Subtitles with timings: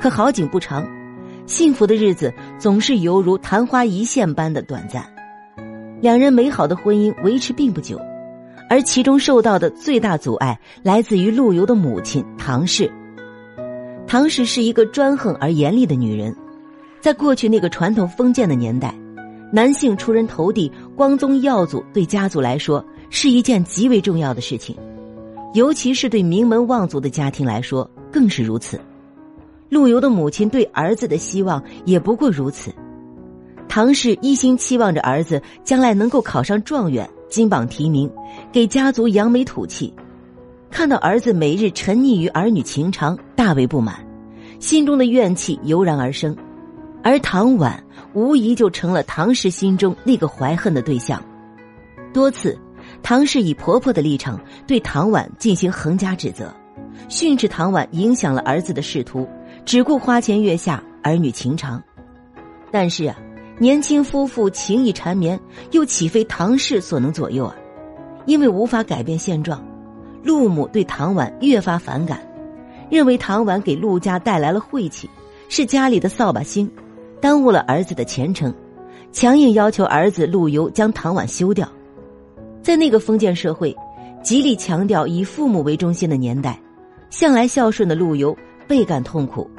[0.00, 0.88] 可好景不长，
[1.44, 5.04] 幸福的日子总是犹如昙花一现般的短暂。
[6.00, 8.00] 两人美好的婚姻维持并不久，
[8.70, 12.90] 而其中受到的最大阻碍来自于陆游的母亲唐氏。
[14.06, 16.34] 唐氏是一个专横而严厉的女人，
[17.02, 18.94] 在过去那个传统封建的年代，
[19.52, 24.74] 男性出人头地、光宗耀祖对家族来说是一件极为重要的事情，
[25.52, 28.80] 尤其是对名门望族的家庭来说更是如此。
[29.70, 32.70] 陆游的母亲对儿子的希望也不过如此。
[33.68, 38.10] 唐氏一心期望着儿子将来能够考上状元，金榜题名，
[38.50, 39.94] 给家族扬眉吐气。
[40.70, 44.04] 看到儿子每日沉溺于儿女情长，大为不满，
[44.58, 46.36] 心中的怨气油然而生。
[47.02, 51.22] 而唐婉无疑就成了唐氏心中那个怀恨的对象。
[52.12, 52.58] 多次，
[53.02, 56.52] 唐氏以婆婆的立场对唐婉进行横加指责，
[57.08, 59.28] 训斥唐婉影响了儿子的仕途，
[59.64, 61.82] 只顾花前月下，儿女情长。
[62.70, 63.16] 但是啊。
[63.58, 65.38] 年轻夫妇情意缠绵，
[65.72, 67.54] 又岂非唐氏所能左右啊？
[68.24, 69.62] 因为无法改变现状，
[70.22, 72.26] 陆母对唐婉越发反感，
[72.88, 75.10] 认为唐婉给陆家带来了晦气，
[75.50, 76.70] 是家里的扫把星，
[77.20, 78.50] 耽误了儿子的前程，
[79.12, 81.70] 强硬要求儿子陆游将唐婉休掉。
[82.62, 83.76] 在那个封建社会，
[84.22, 86.58] 极力强调以父母为中心的年代，
[87.10, 88.34] 向来孝顺的陆游
[88.66, 89.50] 倍感痛苦，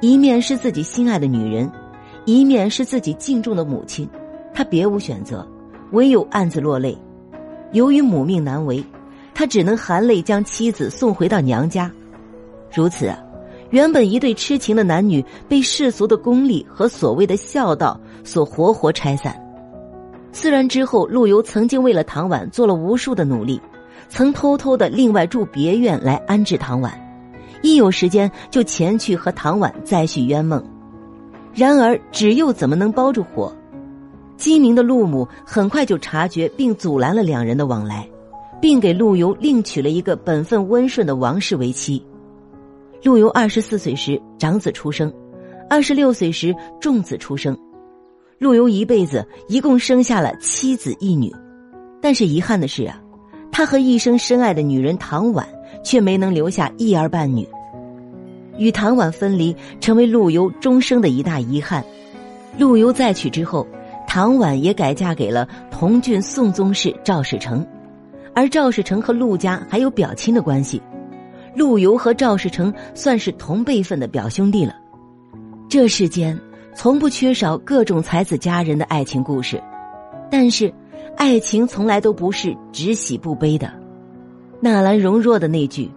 [0.00, 1.70] 一面是自己心爱的女人。
[2.24, 4.08] 一面是自己敬重的母亲，
[4.52, 5.46] 他别无选择，
[5.92, 6.98] 唯有暗自落泪。
[7.70, 8.84] 由于母命难违，
[9.32, 11.88] 他只能含泪将妻子送回到娘家。
[12.74, 13.14] 如此，
[13.70, 19.40] 原本一对痴情的男女被世俗的功利和所谓的孝道所活活拆散。
[20.32, 23.60] 虽然之后陆游曾经为了唐婉做了无数的努力，
[24.08, 26.92] 曾偷偷的另外住别院来安置唐婉，
[27.62, 30.62] 一有时间就前去和唐婉再续冤梦。
[31.54, 33.52] 然而，纸又怎么能包住火？
[34.36, 38.06] 机明的陆母很快就察觉并阻拦了两人的往来，
[38.60, 42.04] 并给陆游另娶了一个本分温顺的王氏为妻。
[43.02, 45.10] 陆游二十四岁时长子出生，
[45.70, 47.56] 二十六岁时重子出生。
[48.38, 51.34] 陆游一辈子一共生下了七子一女，
[52.02, 53.00] 但是遗憾的是啊，
[53.50, 55.48] 他和一生深爱的女人唐婉
[55.86, 57.48] 却没能留下一儿半女。
[58.58, 61.84] 与唐婉分离，成为陆游终生的一大遗憾。
[62.58, 63.64] 陆游再娶之后，
[64.08, 67.64] 唐婉也改嫁给了同郡宋宗室赵世成，
[68.34, 70.82] 而赵世成和陆家还有表亲的关系。
[71.54, 74.74] 陆游和赵世成算是同辈分的表兄弟了。
[75.68, 76.36] 这世间
[76.74, 79.62] 从不缺少各种才子佳人的爱情故事，
[80.28, 80.72] 但是
[81.16, 83.70] 爱情从来都不是只喜不悲的。
[84.60, 85.90] 纳兰容若的那句：“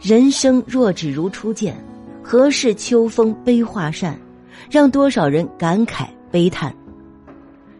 [0.00, 1.76] 人生若只如初见。”
[2.22, 4.16] 何事秋风悲画扇，
[4.70, 6.72] 让多少人感慨悲叹。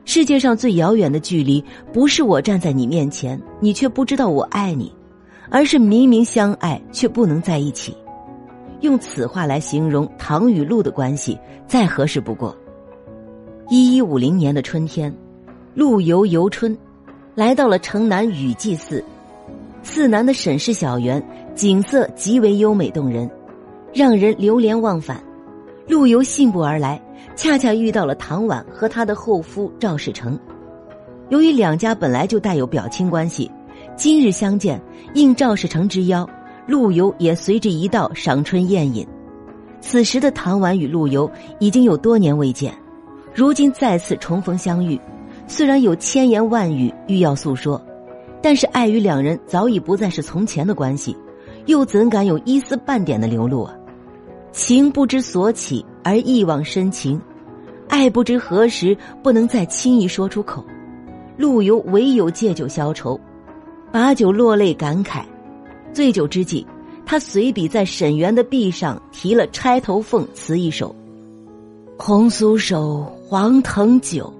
[0.04, 4.92] 世界上最遥远的距离，不是我站在你面前，你却不知道我爱你，
[5.50, 7.94] 而是明明相爱却不能在一起。
[8.80, 12.56] 用此话来形容唐与陆的关系，再合适不过。
[13.68, 15.14] 一一五零年的春天，
[15.74, 16.76] 陆游游春，
[17.36, 19.04] 来到了城南雨季寺。
[19.82, 21.22] 次南的沈氏小园，
[21.54, 23.30] 景色极为优美动人。
[23.92, 25.20] 让人流连忘返，
[25.88, 27.02] 陆游信步而来，
[27.34, 30.38] 恰恰遇到了唐婉和他的后夫赵世成。
[31.28, 33.50] 由于两家本来就带有表亲关系，
[33.96, 34.80] 今日相见，
[35.14, 36.28] 应赵世成之邀，
[36.68, 39.04] 陆游也随之一道赏春宴饮。
[39.80, 42.72] 此时的唐婉与陆游已经有多年未见，
[43.34, 45.00] 如今再次重逢相遇，
[45.48, 47.80] 虽然有千言万语欲要诉说，
[48.42, 51.16] 但是碍于两人早已不再是从前的关系，
[51.66, 53.74] 又怎敢有一丝半点的流露啊？
[54.52, 57.20] 情不知所起而一往深情，
[57.88, 60.64] 爱不知何时不能再轻易说出口。
[61.36, 63.18] 陆游唯有借酒消愁，
[63.92, 65.22] 把酒落泪感慨。
[65.92, 66.66] 醉酒之际，
[67.06, 70.94] 他随笔在沈园的壁上题了《钗头凤》词一首
[71.98, 74.32] ：“红酥手，黄藤酒，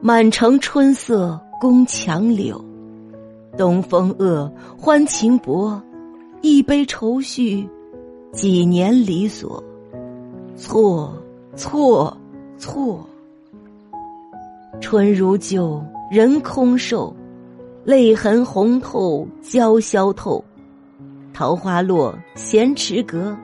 [0.00, 2.62] 满城春色宫墙柳。
[3.56, 5.80] 东风恶，欢情薄，
[6.42, 7.68] 一杯愁绪。”
[8.32, 9.64] 几年离索，
[10.56, 11.16] 错
[11.54, 12.14] 错
[12.58, 13.08] 错。
[14.78, 17.16] 春如旧，人空瘦，
[17.82, 20.44] 泪痕红透，娇消透。
[21.32, 23.34] 桃花落，闲池阁，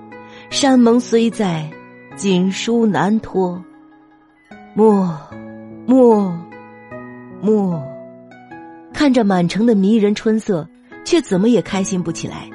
[0.50, 1.70] 山盟虽在，
[2.14, 3.62] 锦书难托。
[4.74, 5.18] 莫，
[5.86, 6.38] 莫，
[7.40, 7.91] 莫。
[8.92, 10.66] 看着满城的迷人春色，
[11.04, 12.48] 却怎么也开心不起来。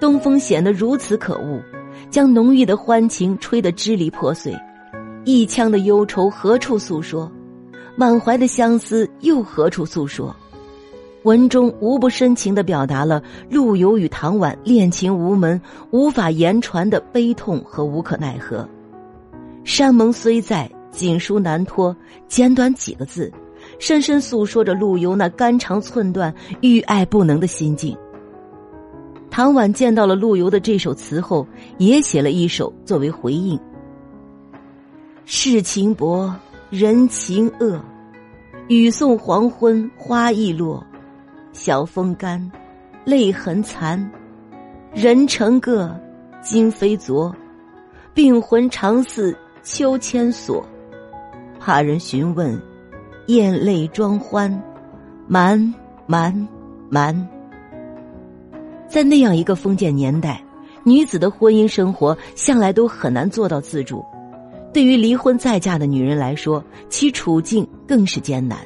[0.00, 1.62] 东风显得如此可恶，
[2.10, 4.54] 将浓郁的欢情吹得支离破碎，
[5.24, 7.30] 一腔的忧愁何处诉说？
[7.96, 10.34] 满怀的相思又何处诉说？
[11.22, 15.58] 文中无不深情的表达了陆游与唐婉恋情无门、
[15.90, 18.68] 无法言传的悲痛和无可奈何。
[19.64, 21.96] 山盟虽在，锦书难托，
[22.28, 23.32] 简短几个字，
[23.84, 27.94] 深深诉说着陆游那肝肠寸断、欲爱不能的心境。
[29.30, 31.46] 唐婉见到了陆游的这首词后，
[31.76, 33.60] 也写了一首作为回应：
[35.26, 36.34] 世情薄。
[36.70, 37.78] 人情恶，
[38.68, 40.82] 雨送黄昏花易落，
[41.52, 42.50] 晓风干，
[43.04, 44.10] 泪痕残，
[44.94, 45.94] 人成各，
[46.42, 47.32] 今非昨，
[48.14, 50.66] 病魂常似秋千索，
[51.60, 52.58] 怕人询问，
[53.26, 54.62] 咽泪装欢，
[55.26, 55.74] 瞒
[56.06, 56.46] 瞒
[56.90, 57.28] 瞒。
[58.86, 60.42] 在那样一个封建年代，
[60.84, 64.04] 女子的婚姻生活向来都很难做到自主。
[64.74, 68.58] 对于离婚再嫁的女人来说，其处境更是艰难。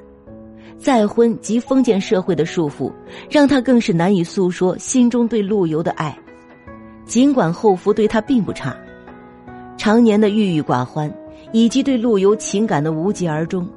[0.76, 2.92] 再婚及封建社会的束缚，
[3.30, 6.16] 让她更是难以诉说心中对陆游的爱。
[7.04, 8.76] 尽管后夫对她并不差，
[9.76, 11.12] 常年的郁郁寡欢，
[11.52, 13.68] 以及对陆游情感的无疾而终，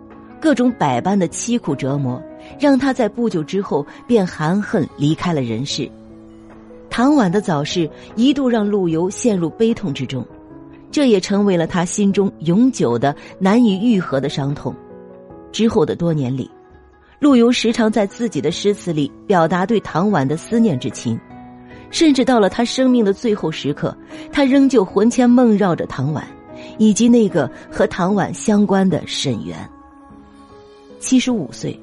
[0.42, 2.22] 各种百般的凄苦折磨，
[2.60, 5.90] 让他在不久之后便含恨离开了人世。
[6.90, 10.26] 唐婉的早逝一度让陆游陷入悲痛之中。
[10.92, 14.76] 这也成为了他心中永久的难以愈合的伤痛。
[15.50, 16.52] 之后的多年里，
[17.18, 21.18] 陆游时常在自己的诗词里表达对唐婉的思念之情，
[21.92, 23.96] 甚至到了他生命的最后时刻，
[24.34, 26.28] 他仍旧魂牵梦绕着唐婉，
[26.78, 29.58] 以及那个和唐婉相关的沈园。
[31.01, 31.77] 七十五岁，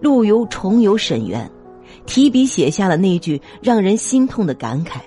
[0.00, 1.48] 陆游重游沈园，
[2.06, 5.00] 提笔写下了那句让人心痛的感慨。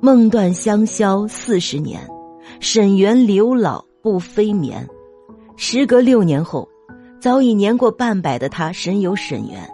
[0.00, 2.06] 梦断香消四十年，
[2.60, 4.86] 沈园柳老不飞眠。
[5.56, 6.68] 时隔六年后，
[7.18, 9.66] 早已年过半百的他神游沈园，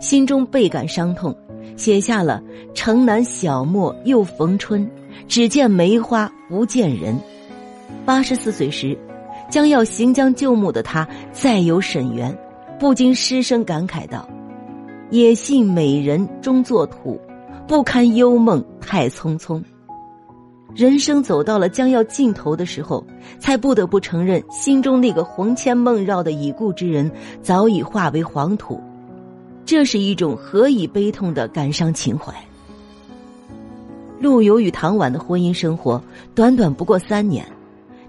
[0.00, 1.36] 心中倍感伤痛，
[1.76, 2.42] 写下了
[2.74, 4.90] “城南小陌又逢春，
[5.28, 7.14] 只见梅花不见人”。
[8.06, 8.96] 八十四岁时，
[9.50, 12.36] 将要行将就木的他再有沈园，
[12.78, 14.26] 不禁失声感慨道
[15.10, 17.20] ：“也信美人终作土。”
[17.68, 19.62] 不堪幽梦太匆匆，
[20.74, 23.04] 人生走到了将要尽头的时候，
[23.38, 27.08] 才不得不承认，心中那个魂牵梦绕的已故之人
[27.42, 28.80] 早已化为黄土。
[29.64, 32.34] 这是一种何以悲痛的感伤情怀。
[34.18, 36.02] 陆游与唐婉的婚姻生活
[36.34, 37.46] 短短不过三年，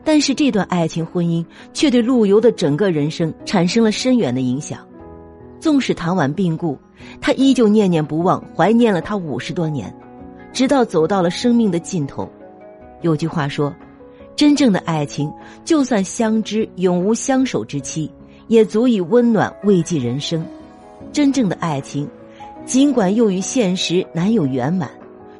[0.03, 4.79] 但是这段爱情婚姻却对陆游的整个人生产生了深远的影响。
[5.59, 6.77] 纵使唐婉病故。
[7.19, 9.91] 他依旧念念不忘，怀念了他五十多年，
[10.53, 12.29] 直到走到了生命的尽头。
[13.01, 13.73] 有句话说
[14.37, 15.31] ：“真正的爱情，
[15.65, 18.11] 就算相知永无相守之期，
[18.49, 20.45] 也足以温暖慰藉人生。
[21.11, 22.07] 真正的爱情，
[22.67, 24.87] 尽管又与现实难有圆满，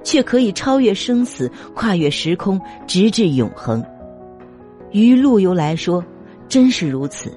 [0.04, 3.86] 却可以超越生死，跨越时空，直至永恒。
[4.92, 6.04] 于陆游来说，
[6.48, 7.32] 真是如此。”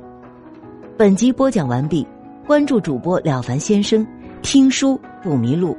[0.98, 2.06] 本集播讲完毕。
[2.46, 4.06] 关注主播了凡先生，
[4.42, 5.74] 听书不迷路。